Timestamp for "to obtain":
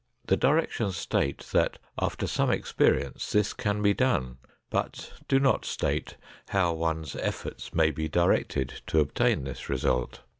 8.87-9.43